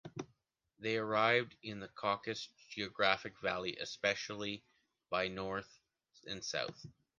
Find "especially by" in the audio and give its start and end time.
3.77-5.27